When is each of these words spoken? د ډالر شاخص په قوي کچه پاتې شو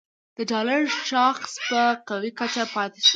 د 0.37 0.39
ډالر 0.51 0.81
شاخص 1.09 1.51
په 1.69 1.81
قوي 2.07 2.31
کچه 2.39 2.63
پاتې 2.73 2.99
شو 3.05 3.09